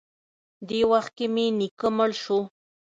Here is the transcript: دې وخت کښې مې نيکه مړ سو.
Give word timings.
دې 0.67 0.81
وخت 0.91 1.11
کښې 1.17 1.27
مې 1.33 1.45
نيکه 1.59 1.87
مړ 1.97 2.09
سو. 2.23 2.39